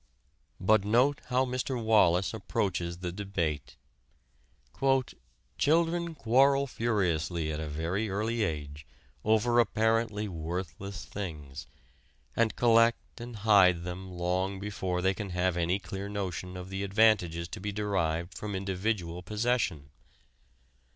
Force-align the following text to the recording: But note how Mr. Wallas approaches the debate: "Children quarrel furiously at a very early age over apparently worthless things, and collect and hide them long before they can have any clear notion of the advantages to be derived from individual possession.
But 0.59 0.83
note 0.83 1.21
how 1.27 1.45
Mr. 1.45 1.79
Wallas 1.79 2.33
approaches 2.33 2.97
the 3.05 3.11
debate: 3.11 3.75
"Children 5.59 6.15
quarrel 6.15 6.65
furiously 6.65 7.51
at 7.51 7.59
a 7.59 7.67
very 7.67 8.09
early 8.09 8.41
age 8.41 8.87
over 9.23 9.59
apparently 9.59 10.27
worthless 10.27 11.05
things, 11.05 11.67
and 12.35 12.55
collect 12.55 13.21
and 13.21 13.35
hide 13.45 13.83
them 13.83 14.11
long 14.11 14.59
before 14.59 15.03
they 15.03 15.13
can 15.13 15.29
have 15.29 15.55
any 15.55 15.77
clear 15.77 16.09
notion 16.09 16.57
of 16.57 16.69
the 16.69 16.81
advantages 16.83 17.47
to 17.49 17.59
be 17.59 17.71
derived 17.71 18.35
from 18.35 18.55
individual 18.55 19.21
possession. 19.21 19.91